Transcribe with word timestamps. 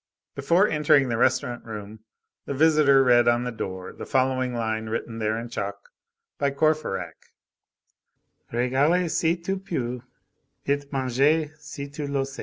Before 0.33 0.67
entering 0.67 1.09
the 1.09 1.17
restaurant 1.17 1.63
room, 1.63 1.99
the 2.47 2.55
visitor 2.55 3.03
read 3.03 3.27
on 3.27 3.43
the 3.43 3.51
door 3.51 3.93
the 3.93 4.07
following 4.07 4.51
line 4.55 4.89
written 4.89 5.19
there 5.19 5.37
in 5.37 5.47
chalk 5.47 5.89
by 6.39 6.49
Courfeyrac:— 6.49 7.29
Régale 8.51 9.11
si 9.11 9.35
tu 9.35 9.57
peux 9.59 10.01
et 10.65 10.91
mange 10.91 11.51
si 11.59 11.87
tu 11.87 12.07
l'oses. 12.07 12.39